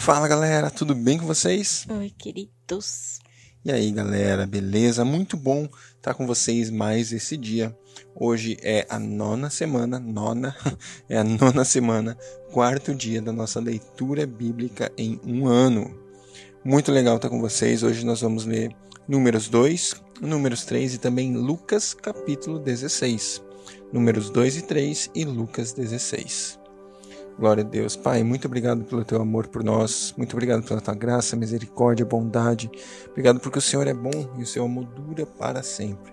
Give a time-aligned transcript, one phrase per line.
[0.00, 1.86] Fala galera, tudo bem com vocês?
[1.90, 3.18] Oi, queridos.
[3.62, 5.04] E aí galera, beleza?
[5.04, 7.76] Muito bom estar com vocês mais esse dia.
[8.14, 10.56] Hoje é a nona semana, nona,
[11.06, 12.16] é a nona semana,
[12.50, 15.94] quarto dia da nossa leitura bíblica em um ano.
[16.64, 17.82] Muito legal estar com vocês.
[17.82, 18.74] Hoje nós vamos ler
[19.06, 23.42] Números 2, Números 3 e também Lucas capítulo 16.
[23.92, 26.59] Números 2 e 3 e Lucas 16.
[27.40, 27.96] Glória a Deus.
[27.96, 30.12] Pai, muito obrigado pelo teu amor por nós.
[30.14, 32.70] Muito obrigado pela tua graça, misericórdia, bondade.
[33.08, 36.12] Obrigado porque o Senhor é bom e o seu amor dura para sempre.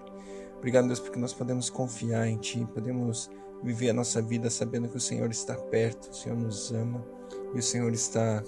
[0.58, 3.30] Obrigado, Deus, porque nós podemos confiar em Ti, podemos
[3.62, 7.04] viver a nossa vida sabendo que o Senhor está perto, o Senhor nos ama
[7.54, 8.42] e o Senhor está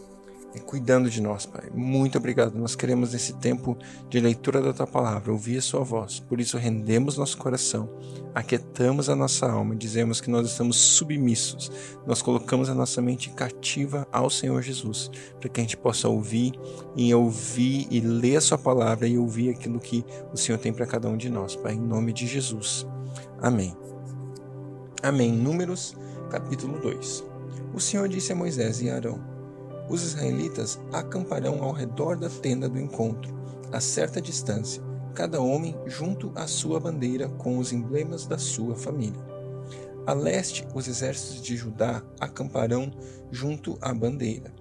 [0.58, 1.70] cuidando de nós, Pai.
[1.74, 2.58] Muito obrigado.
[2.58, 3.78] Nós queremos nesse tempo
[4.10, 6.20] de leitura da tua palavra ouvir a sua voz.
[6.20, 7.90] Por isso rendemos nosso coração,
[8.34, 11.72] aquietamos a nossa alma, dizemos que nós estamos submissos.
[12.08, 16.54] Nós colocamos a nossa mente cativa ao Senhor Jesus, para que a gente possa ouvir
[16.96, 20.88] e ouvir e ler a sua palavra e ouvir aquilo que o Senhor tem para
[20.88, 22.88] cada um de nós, Pai, em nome de Jesus.
[23.40, 23.76] Amém.
[25.04, 25.32] Amém.
[25.32, 25.96] Números,
[26.30, 27.24] capítulo 2.
[27.74, 29.39] O Senhor disse a Moisés e a Arão:
[29.90, 33.36] os israelitas acamparão ao redor da tenda do encontro,
[33.72, 39.28] a certa distância, cada homem junto à sua bandeira com os emblemas da sua família.
[40.06, 42.92] A leste, os exércitos de Judá acamparão
[43.32, 44.54] junto à bandeira.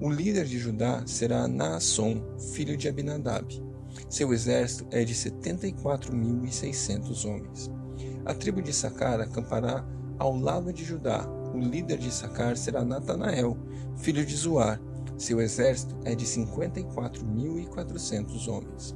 [0.00, 3.60] O líder de Judá será Naasson, filho de Abinadab.
[4.08, 7.70] Seu exército é de 74.600 homens.
[8.24, 9.84] A tribo de Sacar acampará
[10.18, 11.28] ao lado de Judá.
[11.54, 13.56] O líder de Sacar será Natanael,
[13.96, 14.80] filho de Zuar.
[15.16, 18.94] Seu exército é de 54.400 homens.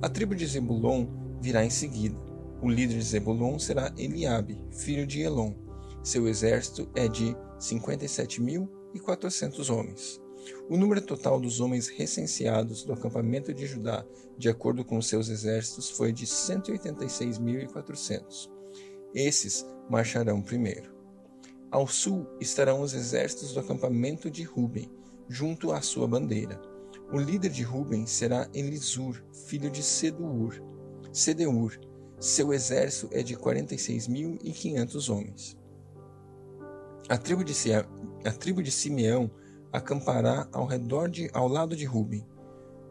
[0.00, 1.06] A tribo de Zebulon
[1.40, 2.16] virá em seguida.
[2.62, 5.54] O líder de Zebulon será Eliabe, filho de Elon.
[6.02, 10.20] Seu exército é de 57.400 homens.
[10.68, 14.06] O número total dos homens recenseados do acampamento de Judá,
[14.38, 18.48] de acordo com seus exércitos, foi de 186.400.
[19.14, 20.99] Esses marcharão primeiro.
[21.70, 24.90] Ao sul estarão os exércitos do acampamento de Ruben,
[25.28, 26.60] junto à sua bandeira.
[27.12, 30.60] O líder de Ruben será Elisur, filho de Seduur.
[31.12, 31.78] Sedeur.
[32.18, 35.56] Seu exército é de 46.500 homens.
[37.08, 39.30] A tribo de, a tribo de Simeão
[39.72, 42.26] acampará ao redor de, ao lado de Ruben.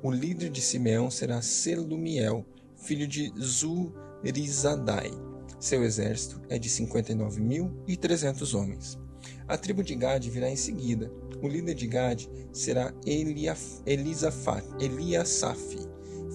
[0.02, 2.46] O líder de Simeão será Selumiel,
[2.78, 5.12] filho de Zurizadai.
[5.60, 8.98] Seu exército é de 59.300 homens.
[9.46, 11.12] A tribo de Gad virá em seguida.
[11.42, 14.56] O líder de Gad será Eliaf, Eliasaf,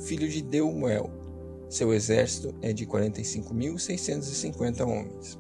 [0.05, 1.11] filho de Deumuel.
[1.71, 5.39] Seu exército é de 45.650 homens.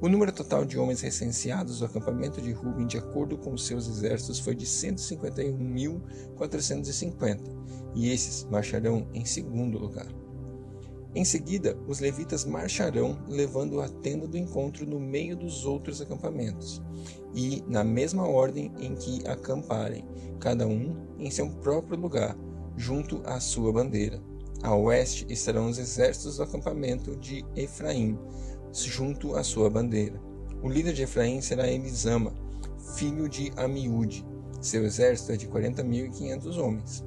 [0.00, 4.38] O número total de homens recenseados do acampamento de Ruben, de acordo com seus exércitos,
[4.38, 7.40] foi de 151.450,
[7.94, 10.08] e esses marcharão em segundo lugar.
[11.16, 16.82] Em seguida, os levitas marcharão, levando a tenda do encontro no meio dos outros acampamentos,
[17.34, 20.06] e na mesma ordem em que acamparem,
[20.38, 22.36] cada um em seu próprio lugar,
[22.76, 24.22] junto à sua bandeira.
[24.62, 28.18] A oeste estarão os exércitos do acampamento de Efraim,
[28.74, 30.20] junto à sua bandeira.
[30.62, 32.34] O líder de Efraim será Elisama,
[32.94, 34.22] filho de Amiúde.
[34.60, 37.02] Seu exército é de 40.500 homens.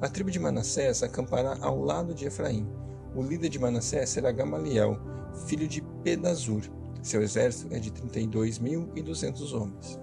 [0.00, 2.66] A tribo de Manassés acampará ao lado de Efraim
[3.14, 4.98] o líder de Manassés será Gamaliel,
[5.46, 6.62] filho de Pedazur.
[7.02, 10.00] Seu exército é de 32.200 homens.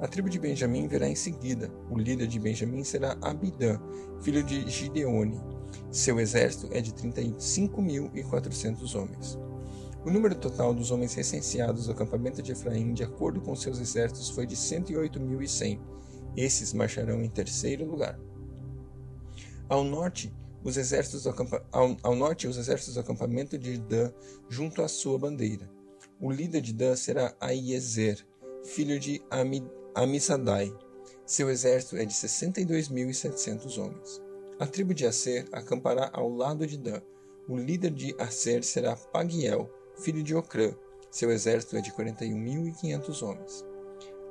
[0.00, 1.70] A tribo de Benjamim virá em seguida.
[1.90, 3.80] O líder de Benjamim será Abidã,
[4.20, 5.40] filho de Gideone.
[5.90, 9.38] Seu exército é de 35.400 homens.
[10.04, 14.30] O número total dos homens recenseados do acampamento de Efraim, de acordo com seus exércitos,
[14.30, 15.78] foi de 108.100.
[16.36, 18.18] Esses marcharão em terceiro lugar.
[19.68, 24.12] Ao norte, os exércitos ao, ao, norte, os exércitos do acampamento de Dan
[24.48, 25.70] junto à sua bandeira.
[26.20, 28.26] O líder de Dan será Aiezer,
[28.64, 30.72] filho de Ami, Amisadai.
[31.24, 34.20] Seu exército é de 62.700 homens.
[34.58, 37.00] A tribo de Aser acampará ao lado de Dan.
[37.48, 40.74] O líder de Aser será Pagiel, filho de Ocrã.
[41.10, 43.64] Seu exército é de 41.500 homens.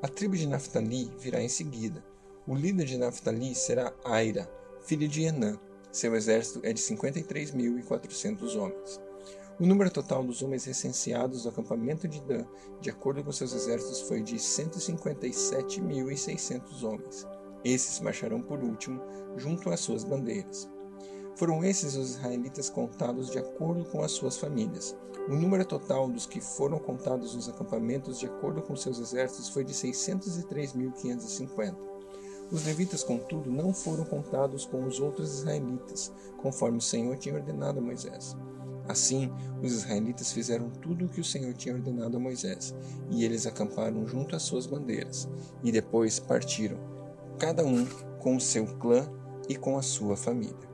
[0.02, 2.04] A tribo de Naphtali virá em seguida.
[2.48, 4.50] O líder de Naphtali será Aira,
[4.82, 5.60] filho de Enã.
[5.92, 9.02] Seu exército é de 53.400 homens.
[9.60, 12.46] O número total dos homens recenseados do acampamento de Dan,
[12.80, 17.26] de acordo com seus exércitos, foi de 157.600 homens.
[17.64, 19.02] Esses marcharão por último,
[19.36, 20.70] junto às suas bandeiras.
[21.36, 24.96] Foram esses os israelitas contados de acordo com as suas famílias.
[25.28, 29.64] O número total dos que foram contados nos acampamentos de acordo com seus exércitos foi
[29.64, 31.89] de 603.550.
[32.52, 36.12] Os levitas, contudo, não foram contados com os outros israelitas,
[36.42, 38.36] conforme o Senhor tinha ordenado a Moisés.
[38.88, 39.32] Assim,
[39.62, 42.74] os israelitas fizeram tudo o que o Senhor tinha ordenado a Moisés,
[43.12, 45.30] e eles acamparam junto às suas bandeiras,
[45.64, 46.80] e depois partiram,
[47.38, 47.86] cada um
[48.20, 49.08] com o seu clã
[49.48, 50.68] e com a sua família.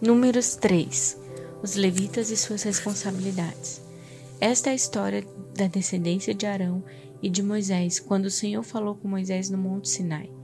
[0.00, 1.16] Números 3
[1.62, 3.80] Os levitas e suas responsabilidades.
[4.40, 5.24] Esta é a história
[5.56, 6.82] da descendência de Arão
[7.22, 10.41] e de Moisés, quando o Senhor falou com Moisés no Monte Sinai.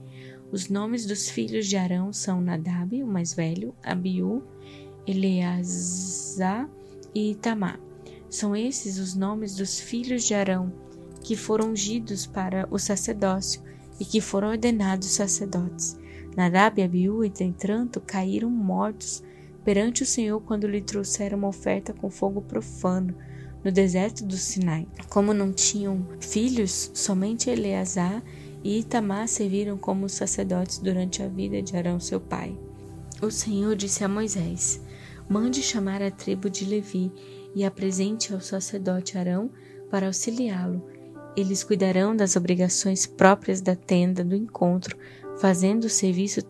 [0.51, 4.41] Os nomes dos filhos de Arão são Nadab, o mais velho, Abiú,
[5.05, 6.67] Eleazar
[7.13, 7.79] e Itamar.
[8.29, 10.73] São esses os nomes dos filhos de Arão
[11.23, 13.61] que foram ungidos para o sacerdócio
[13.99, 15.99] e que foram ordenados sacerdotes.
[16.35, 19.21] Nadab e Abiú, entretanto, caíram mortos
[19.63, 23.15] perante o Senhor quando lhe trouxeram uma oferta com fogo profano
[23.63, 24.87] no deserto do Sinai.
[25.09, 28.23] Como não tinham filhos, somente Eleazar
[28.63, 32.57] e Itamar serviram como sacerdotes durante a vida de Arão, seu pai.
[33.21, 34.81] O Senhor disse a Moisés:
[35.29, 37.11] Mande chamar a tribo de Levi
[37.55, 39.49] e apresente ao sacerdote Arão
[39.89, 40.85] para auxiliá-lo.
[41.35, 44.97] Eles cuidarão das obrigações próprias da tenda do encontro,
[45.37, 46.41] fazendo o serviço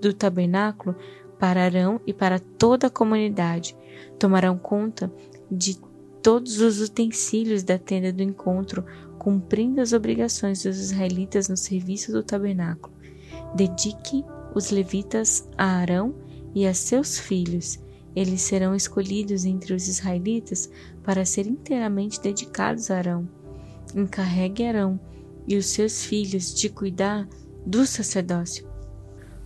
[0.00, 0.96] do tabernáculo
[1.38, 3.76] para Arão e para toda a comunidade.
[4.18, 5.12] Tomarão conta
[5.50, 5.78] de
[6.22, 8.84] todos os utensílios da tenda do encontro,
[9.22, 12.92] cumprindo as obrigações dos israelitas no serviço do tabernáculo.
[13.54, 16.12] Dedique os levitas a Arão
[16.52, 17.78] e a seus filhos.
[18.16, 20.68] Eles serão escolhidos entre os israelitas
[21.04, 23.28] para serem inteiramente dedicados a Arão.
[23.94, 24.98] Encarregue Arão
[25.46, 27.28] e os seus filhos de cuidar
[27.64, 28.68] do sacerdócio.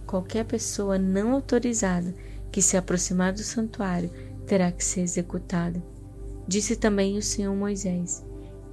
[0.06, 2.16] Qualquer pessoa não autorizada
[2.50, 4.10] que se aproximar do santuário
[4.46, 5.84] terá que ser executada.
[6.48, 8.24] Disse também o Senhor Moisés: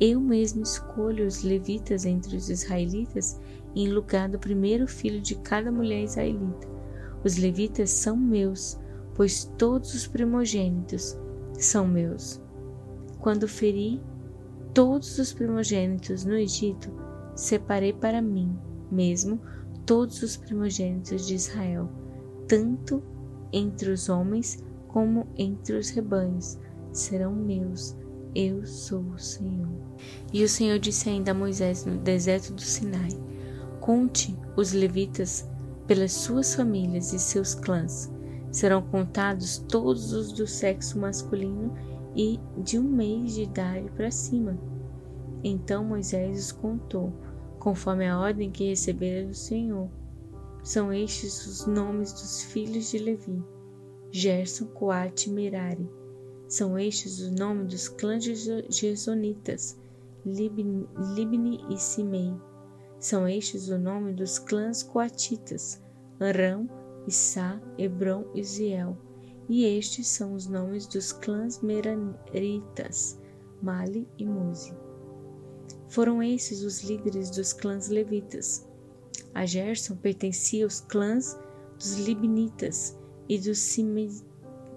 [0.05, 3.39] Eu mesmo escolho os levitas entre os israelitas
[3.73, 6.67] em lugar do primeiro filho de cada mulher israelita.
[7.23, 8.77] Os levitas são meus,
[9.15, 11.17] pois todos os primogênitos
[11.57, 12.41] são meus.
[13.21, 14.01] Quando feri
[14.73, 16.91] todos os primogênitos no Egito,
[17.33, 18.53] separei para mim
[18.91, 19.39] mesmo
[19.85, 21.89] todos os primogênitos de Israel,
[22.45, 23.01] tanto
[23.53, 26.59] entre os homens como entre os rebanhos
[26.91, 27.95] serão meus.
[28.35, 29.69] Eu sou o Senhor.
[30.33, 33.11] E o Senhor disse ainda a Moisés no deserto do Sinai:
[33.79, 35.47] Conte os levitas
[35.85, 38.11] pelas suas famílias e seus clãs.
[38.51, 41.75] Serão contados todos os do sexo masculino
[42.15, 44.57] e de um mês de idade para cima.
[45.43, 47.13] Então Moisés os contou,
[47.59, 49.89] conforme a ordem que recebera do Senhor.
[50.63, 53.43] São estes os nomes dos filhos de Levi:
[54.11, 56.02] Gerson, Coate e Merari
[56.53, 58.23] são estes os nomes dos clãs
[58.69, 59.75] gersonitas,
[60.23, 62.31] Libni e Simei.
[62.99, 65.81] São estes o nome dos clãs coatitas,
[66.19, 66.69] Arão,
[67.07, 68.95] Issá, Hebron e Ziel.
[69.49, 73.19] E estes são os nomes dos clãs meraritas,
[73.59, 74.75] Mali e Muzi.
[75.89, 78.69] Foram esses os líderes dos clãs levitas.
[79.33, 81.35] A Gerson pertencia aos clãs
[81.79, 82.95] dos Libnitas
[83.27, 83.57] e dos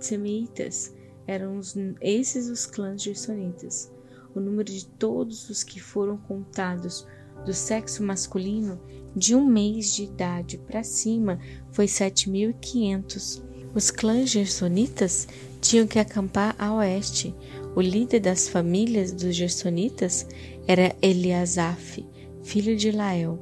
[0.01, 0.96] Semeitas,
[1.27, 1.61] eram
[2.01, 3.91] esses os clãs gersonitas.
[4.35, 7.07] O número de todos os que foram contados
[7.45, 8.81] do sexo masculino
[9.15, 11.39] de um mês de idade para cima
[11.71, 13.43] foi 7.500.
[13.75, 15.27] Os clãs gersonitas
[15.61, 17.35] tinham que acampar a oeste.
[17.75, 20.27] O líder das famílias dos gersonitas
[20.67, 22.07] era Eliasaf,
[22.43, 23.39] filho de Lael.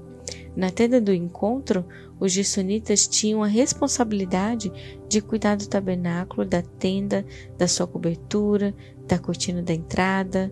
[0.56, 1.84] Na tenda do encontro,
[2.24, 4.72] os gersonitas tinham a responsabilidade
[5.06, 7.22] de cuidar do tabernáculo, da tenda,
[7.58, 8.74] da sua cobertura,
[9.06, 10.50] da cortina da entrada,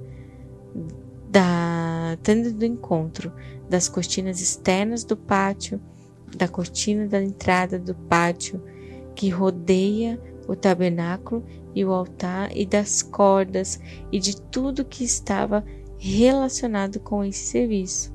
[1.30, 3.32] da tenda do encontro,
[3.70, 5.80] das cortinas externas do pátio,
[6.36, 8.62] da cortina da entrada do pátio
[9.14, 11.42] que rodeia o tabernáculo
[11.74, 13.80] e o altar e das cordas
[14.12, 15.64] e de tudo que estava
[15.96, 18.12] relacionado com esse serviço.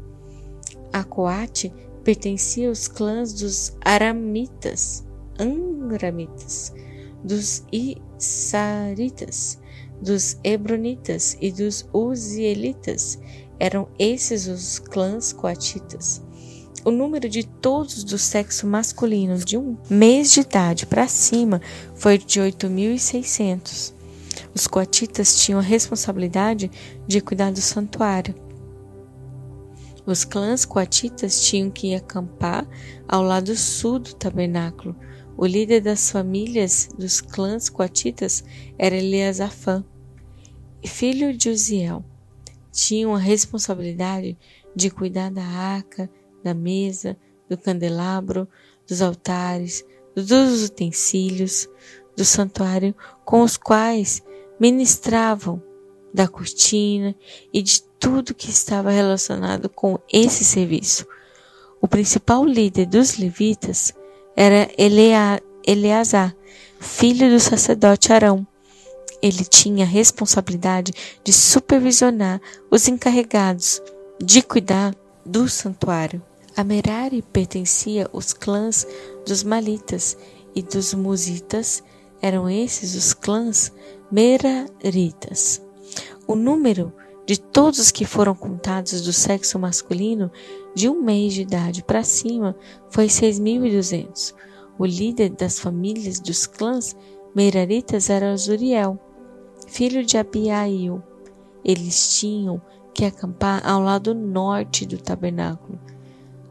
[0.94, 1.74] A Coate
[2.08, 5.06] pertencia aos clãs dos Aramitas,
[5.38, 6.74] Angramitas,
[7.22, 9.60] dos Isaritas,
[10.02, 13.20] dos Hebronitas e dos Uzielitas.
[13.60, 16.22] Eram esses os clãs coatitas.
[16.86, 21.62] O número de todos do sexo masculino de um mês de idade para cima
[21.94, 23.92] foi de 8.600.
[24.56, 26.72] Os coatitas tinham a responsabilidade
[27.06, 28.47] de cuidar do santuário
[30.08, 32.66] os clãs coatitas tinham que acampar
[33.06, 34.96] ao lado sul do tabernáculo.
[35.36, 38.44] O líder das famílias dos clãs coatitas
[38.78, 39.84] era Eleazafã,
[40.86, 42.06] filho de Uziel.
[42.72, 44.38] Tinham a responsabilidade
[44.74, 46.10] de cuidar da arca,
[46.42, 47.18] da mesa,
[47.50, 48.48] do candelabro,
[48.88, 49.86] dos altares,
[50.16, 51.68] dos utensílios
[52.16, 52.96] do santuário
[53.26, 54.24] com os quais
[54.60, 55.62] ministravam,
[56.14, 57.14] da cortina
[57.54, 61.06] e de tudo que estava relacionado com esse serviço.
[61.82, 63.94] O principal líder dos levitas
[64.36, 66.36] era Elea, Eleazar,
[66.80, 68.46] filho do sacerdote Arão.
[69.22, 70.92] Ele tinha a responsabilidade
[71.24, 72.40] de supervisionar
[72.70, 73.82] os encarregados
[74.20, 76.22] de cuidar do santuário.
[76.56, 78.88] A Merari pertencia aos clãs
[79.26, 80.18] dos Malitas
[80.56, 81.84] e dos Musitas,
[82.20, 83.72] eram esses os clãs
[84.12, 85.62] Meraritas.
[86.26, 86.92] O número
[87.28, 90.32] de todos os que foram contados do sexo masculino
[90.74, 92.56] de um mês de idade para cima
[92.90, 94.34] foi 6.200.
[94.80, 96.96] O líder das famílias dos clãs
[97.36, 99.00] Meraritas era Zuriel,
[99.68, 101.04] filho de Abiail.
[101.64, 102.60] Eles tinham
[102.92, 105.78] que acampar ao lado norte do tabernáculo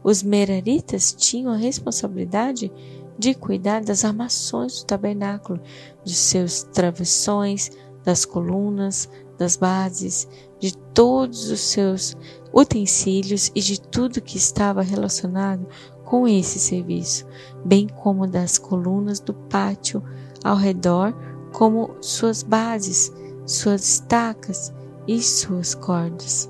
[0.07, 2.71] os meraritas tinham a responsabilidade
[3.19, 5.59] de cuidar das armações do tabernáculo,
[6.01, 7.69] dos seus travessões,
[8.05, 10.25] das colunas, das bases,
[10.59, 12.15] de todos os seus
[12.53, 15.67] utensílios e de tudo que estava relacionado
[16.03, 17.25] com esse serviço,
[17.65, 20.01] bem como das colunas do pátio
[20.43, 21.13] ao redor,
[21.51, 23.11] como suas bases,
[23.45, 24.73] suas estacas
[25.07, 26.49] e suas cordas.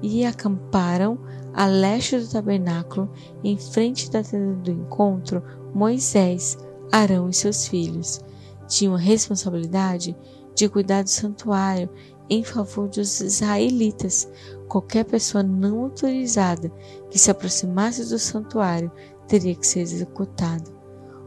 [0.00, 1.18] E acamparam
[1.52, 3.10] a leste do tabernáculo,
[3.42, 5.42] em frente da tenda do encontro,
[5.74, 6.56] Moisés,
[6.92, 8.20] Arão e seus filhos
[8.66, 10.16] tinham a responsabilidade
[10.54, 11.88] de cuidar do santuário
[12.28, 14.28] em favor dos israelitas.
[14.68, 16.70] Qualquer pessoa não autorizada
[17.10, 18.90] que se aproximasse do santuário
[19.28, 20.64] teria que ser executada.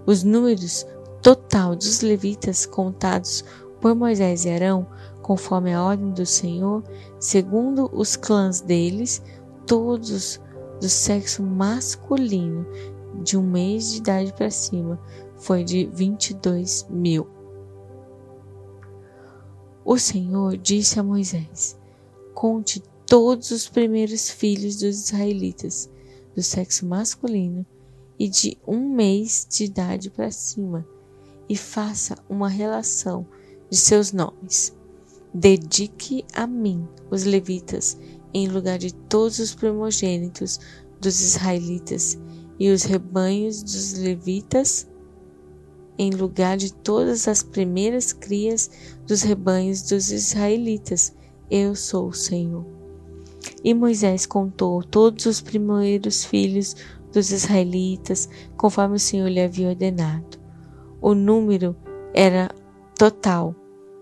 [0.05, 0.85] Os números
[1.21, 3.43] total dos levitas contados
[3.81, 4.87] por Moisés e Arão,
[5.21, 6.83] conforme a ordem do Senhor,
[7.19, 9.21] segundo os clãs deles,
[9.65, 10.39] todos
[10.79, 12.65] do sexo masculino
[13.23, 14.99] de um mês de idade para cima
[15.37, 17.36] foi de 22 mil.
[19.89, 21.77] O Senhor disse a Moisés:
[22.33, 25.89] Conte todos os primeiros filhos dos israelitas
[26.35, 27.65] do sexo masculino
[28.19, 30.85] e de um mês de idade para cima,
[31.47, 33.25] e faça uma relação
[33.69, 34.75] de seus nomes.
[35.33, 37.97] Dedique a mim os levitas
[38.33, 40.59] em lugar de todos os primogênitos
[40.99, 42.19] dos israelitas,
[42.59, 44.85] e os rebanhos dos levitas
[45.97, 48.69] em lugar de todas as primeiras crias
[49.05, 51.15] dos rebanhos dos israelitas.
[51.49, 52.65] Eu sou o Senhor.
[53.63, 56.75] E Moisés contou todos os primeiros filhos
[57.11, 60.37] dos israelitas, conforme o Senhor lhe havia ordenado.
[61.01, 61.75] O número
[62.13, 62.49] era
[62.97, 63.55] total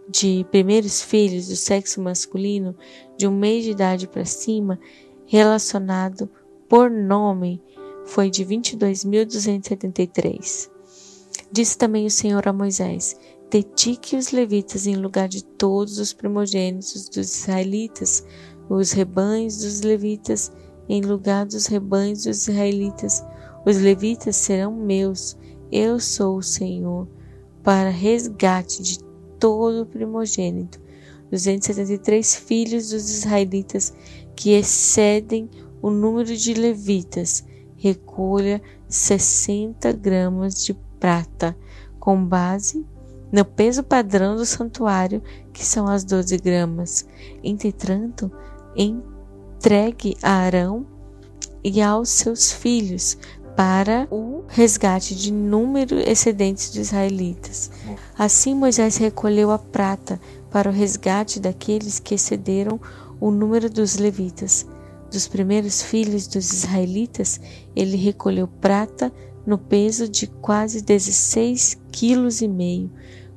[0.10, 2.76] de primeiros filhos do sexo masculino
[3.18, 4.80] de um mês de idade para cima,
[5.26, 6.30] relacionado
[6.70, 7.60] por nome,
[8.06, 10.75] foi de 22.273.
[11.56, 13.16] Disse também o Senhor a Moisés:
[13.50, 18.26] Dedique os levitas em lugar de todos os primogênitos dos israelitas,
[18.70, 20.52] os rebanhos dos levitas
[20.90, 23.24] em lugar dos rebanhos dos israelitas.
[23.66, 25.38] Os levitas serão meus,
[25.72, 27.08] eu sou o Senhor,
[27.64, 29.00] para resgate de
[29.40, 30.82] todo o primogênito,
[31.32, 33.94] 273 filhos dos israelitas
[34.36, 35.50] que excedem
[35.82, 37.46] o número de levitas,
[37.78, 40.74] recolha 60 gramas de
[41.06, 41.56] prata,
[42.00, 42.84] com base
[43.32, 45.22] no peso padrão do santuário,
[45.54, 47.06] que são as 12 gramas.
[47.44, 48.32] Entretanto,
[48.76, 50.84] entregue a Arão
[51.64, 53.20] e aos seus filhos
[53.56, 57.70] para o resgate de número excedentes de israelitas.
[58.18, 60.20] Assim Moisés recolheu a prata
[60.50, 62.80] para o resgate daqueles que excederam
[63.20, 64.66] o número dos levitas.
[65.12, 67.40] Dos primeiros filhos dos israelitas,
[67.76, 69.14] ele recolheu prata
[69.46, 72.92] no peso de quase 16 quilos e meio,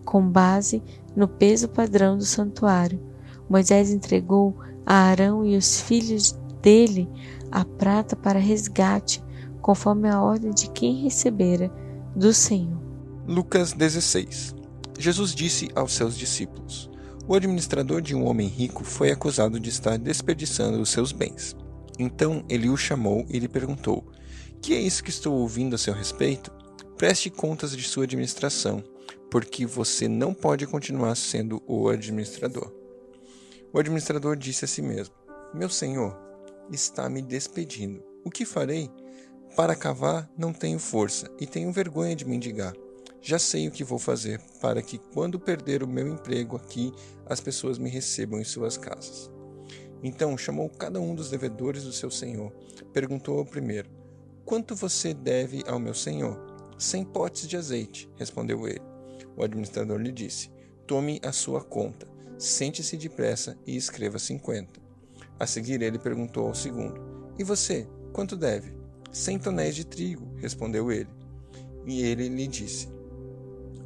[0.05, 0.83] com base
[1.15, 3.01] no peso padrão do santuário.
[3.49, 7.09] Moisés entregou a Arão e os filhos dele
[7.51, 9.23] a prata para resgate
[9.61, 11.71] conforme a ordem de quem recebera
[12.15, 12.81] do Senhor.
[13.27, 14.55] Lucas 16
[14.99, 16.91] Jesus disse aos seus discípulos:
[17.27, 21.57] O administrador de um homem rico foi acusado de estar desperdiçando os seus bens.
[21.99, 24.05] Então ele o chamou e lhe perguntou:
[24.61, 26.53] Que é isso que estou ouvindo a seu respeito?
[26.97, 28.83] Preste contas de sua administração,
[29.31, 32.73] porque você não pode continuar sendo o administrador.
[33.73, 35.15] O administrador disse a si mesmo:
[35.55, 36.19] Meu senhor
[36.73, 38.03] está me despedindo.
[38.25, 38.91] O que farei?
[39.57, 42.75] Para cavar não tenho força e tenho vergonha de mendigar.
[43.21, 46.93] Já sei o que vou fazer para que, quando perder o meu emprego aqui,
[47.27, 49.31] as pessoas me recebam em suas casas.
[50.03, 52.53] Então chamou cada um dos devedores do seu senhor.
[52.93, 53.91] Perguntou ao primeiro:
[54.49, 56.41] Quanto você deve ao meu senhor?
[56.79, 58.81] Cem potes de azeite, respondeu ele.
[59.37, 60.51] O administrador lhe disse:
[60.87, 64.81] Tome a sua conta, sente-se depressa e escreva cinquenta.
[65.39, 66.99] A seguir, ele perguntou ao segundo:
[67.39, 68.75] E você, quanto deve?
[69.13, 71.11] Cem tonéis de trigo, respondeu ele.
[71.87, 72.89] E ele lhe disse: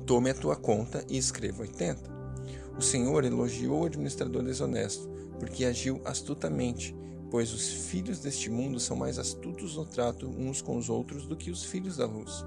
[0.06, 2.08] Tome a tua conta e escreva oitenta.
[2.78, 6.94] O Senhor elogiou o administrador desonesto, porque agiu astutamente,
[7.32, 11.34] pois os filhos deste mundo são mais astutos no trato uns com os outros do
[11.34, 12.44] que os filhos da luz.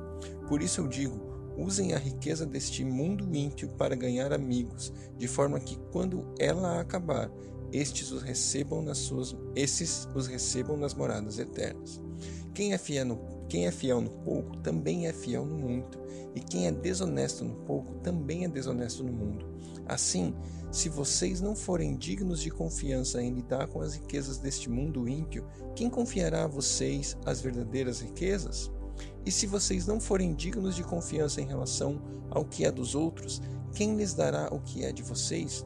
[0.47, 1.19] Por isso eu digo:
[1.57, 7.31] usem a riqueza deste mundo ímpio para ganhar amigos, de forma que quando ela acabar,
[7.73, 11.99] estes os recebam nas suas, esses os recebam nas moradas eternas.
[12.53, 15.99] Quem é fiel no, quem é fiel no pouco também é fiel no muito,
[16.35, 19.47] e quem é desonesto no pouco também é desonesto no mundo.
[19.87, 20.33] Assim,
[20.71, 25.45] se vocês não forem dignos de confiança em lidar com as riquezas deste mundo ímpio,
[25.75, 28.71] quem confiará a vocês as verdadeiras riquezas?
[29.25, 33.41] E se vocês não forem dignos de confiança em relação ao que é dos outros,
[33.73, 35.65] quem lhes dará o que é de vocês?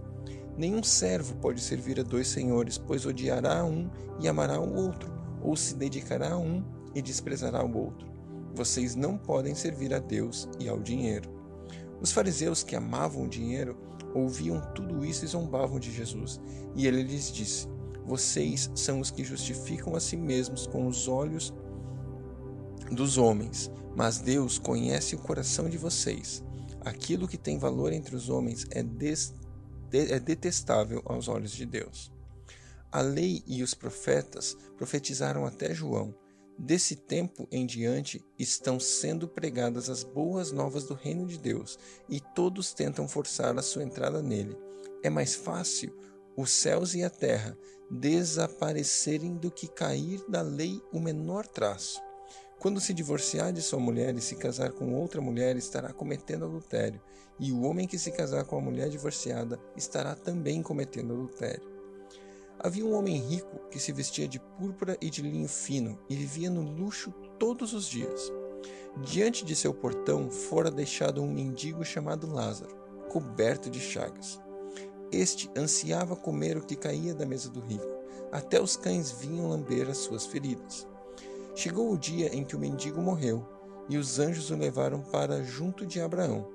[0.57, 5.11] Nenhum servo pode servir a dois senhores, pois odiará um e amará o outro,
[5.41, 8.07] ou se dedicará a um e desprezará o outro.
[8.53, 11.29] Vocês não podem servir a Deus e ao dinheiro.
[12.01, 13.77] Os fariseus que amavam o dinheiro
[14.13, 16.39] ouviam tudo isso e zombavam de Jesus.
[16.75, 17.67] E ele lhes disse:
[18.05, 21.53] Vocês são os que justificam a si mesmos com os olhos
[22.91, 26.43] dos homens, mas Deus conhece o coração de vocês.
[26.81, 29.33] Aquilo que tem valor entre os homens é des
[29.91, 32.11] é detestável aos olhos de Deus.
[32.91, 36.13] A lei e os profetas profetizaram até João.
[36.61, 42.19] Desse tempo em diante estão sendo pregadas as boas novas do reino de Deus, e
[42.19, 44.57] todos tentam forçar a sua entrada nele.
[45.01, 45.97] É mais fácil
[46.35, 47.57] os céus e a terra
[47.89, 52.01] desaparecerem do que cair da lei o menor traço.
[52.59, 57.01] Quando se divorciar de sua mulher e se casar com outra mulher, estará cometendo adultério,
[57.39, 61.68] e o homem que se casar com a mulher divorciada estará também cometendo adultério.
[62.61, 66.49] Havia um homem rico que se vestia de púrpura e de linho fino e vivia
[66.49, 68.31] no luxo todos os dias.
[69.01, 72.75] Diante de seu portão fora deixado um mendigo chamado Lázaro,
[73.09, 74.41] coberto de chagas.
[75.09, 77.87] Este ansiava comer o que caía da mesa do rico,
[78.29, 80.85] até os cães vinham lamber as suas feridas.
[81.55, 83.47] Chegou o dia em que o mendigo morreu,
[83.87, 86.47] e os anjos o levaram para junto de Abraão.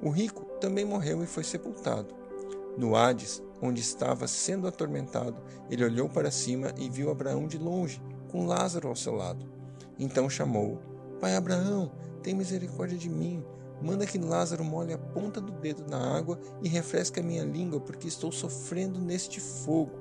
[0.00, 2.14] O rico também morreu e foi sepultado.
[2.76, 8.02] No Hades, onde estava sendo atormentado, ele olhou para cima e viu Abraão de longe,
[8.30, 9.46] com Lázaro ao seu lado.
[9.98, 10.80] Então chamou:
[11.20, 11.90] Pai Abraão,
[12.22, 13.44] tem misericórdia de mim.
[13.80, 17.80] Manda que Lázaro molhe a ponta do dedo na água e refresque a minha língua,
[17.80, 19.92] porque estou sofrendo neste fogo.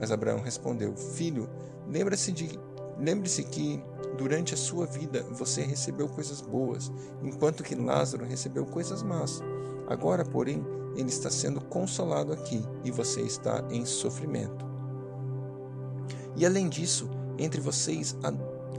[0.00, 1.48] Mas Abraão respondeu: Filho,
[1.86, 2.58] lembra-se de
[2.98, 3.80] Lembre-se que
[4.16, 6.90] durante a sua vida você recebeu coisas boas,
[7.22, 9.40] enquanto que Lázaro recebeu coisas más.
[9.88, 10.62] Agora, porém,
[10.94, 14.66] ele está sendo consolado aqui e você está em sofrimento.
[16.36, 18.16] E além disso, entre vocês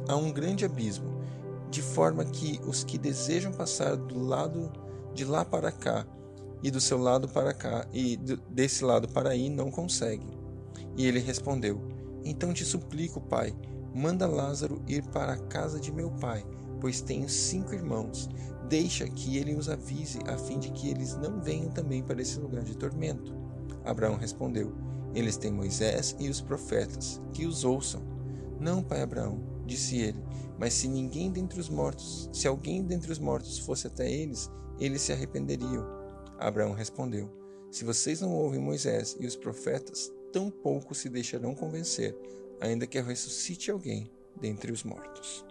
[0.08, 1.20] há, um grande abismo,
[1.70, 4.72] de forma que os que desejam passar do lado
[5.14, 6.06] de lá para cá
[6.62, 8.18] e do seu lado para cá e
[8.50, 10.38] desse lado para aí não conseguem.
[10.96, 11.82] E ele respondeu:
[12.24, 13.54] Então te suplico, Pai,
[13.94, 16.46] Manda Lázaro ir para a casa de meu pai,
[16.80, 18.30] pois tenho cinco irmãos.
[18.68, 22.40] Deixa que ele os avise, a fim de que eles não venham também para esse
[22.40, 23.36] lugar de tormento.
[23.84, 24.74] Abraão respondeu:
[25.14, 28.02] Eles têm Moisés e os profetas, que os ouçam.
[28.60, 30.22] Não, pai Abraão, disse ele,
[30.60, 35.02] mas se ninguém dentre os mortos, se alguém dentre os mortos fosse até eles, eles
[35.02, 35.88] se arrependeriam.
[36.38, 37.30] Abraão respondeu:
[37.72, 42.16] Se vocês não ouvem Moisés e os profetas, tampouco se deixarão convencer,
[42.62, 45.46] ainda que ressuscite alguém dentre os mortos.